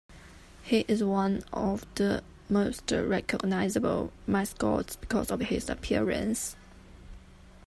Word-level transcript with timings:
He 0.63 0.79
is 0.87 1.03
one 1.03 1.43
of 1.53 1.85
the 1.93 2.23
most 2.49 2.91
recognizable 2.91 4.11
mascots 4.25 4.95
because 4.95 5.29
of 5.29 5.41
his 5.41 5.69
appearance. 5.69 6.55